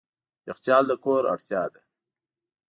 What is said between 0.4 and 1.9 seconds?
یخچال د کور اړتیا ده.